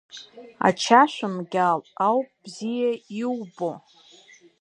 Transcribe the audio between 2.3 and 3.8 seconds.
бзиа иубо…